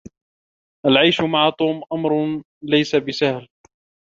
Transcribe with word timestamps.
العيش 0.85 1.21
مع 1.21 1.49
توم 1.49 1.83
أمر 1.93 2.41
ليس 2.61 2.95
بسهل. 2.95 3.47